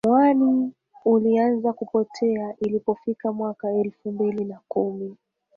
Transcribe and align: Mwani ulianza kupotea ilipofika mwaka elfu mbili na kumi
Mwani 0.07 0.73
ulianza 1.05 1.73
kupotea 1.73 2.53
ilipofika 2.61 3.31
mwaka 3.33 3.69
elfu 3.73 4.11
mbili 4.11 4.45
na 4.45 4.59
kumi 4.67 5.15